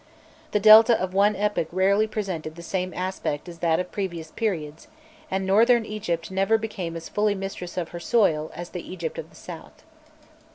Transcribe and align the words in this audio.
The 0.49 0.59
Delta 0.59 0.99
of 0.99 1.13
one 1.13 1.35
epoch 1.35 1.67
rarely 1.71 2.07
presented 2.07 2.55
the 2.55 2.63
same 2.63 2.91
aspect 2.95 3.47
as 3.47 3.59
that 3.59 3.79
of 3.79 3.91
previous 3.91 4.31
periods, 4.31 4.87
and 5.29 5.45
Northern 5.45 5.85
Egypt 5.85 6.31
never 6.31 6.57
became 6.57 6.95
as 6.95 7.07
fully 7.07 7.35
mistress 7.35 7.77
of 7.77 7.89
her 7.89 7.99
soil 7.99 8.51
as 8.55 8.69
the 8.71 8.81
Egypt 8.91 9.19
of 9.19 9.29
the 9.29 9.35
south. 9.35 9.83